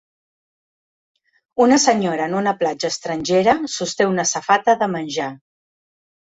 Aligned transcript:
Una 1.65 1.77
senyora 1.83 2.25
en 2.31 2.39
una 2.41 2.55
platja 2.63 2.91
estrangera 2.95 3.55
sosté 3.77 4.11
una 4.17 4.29
safata 4.33 4.79
de 4.85 4.91
menjar. 4.99 5.33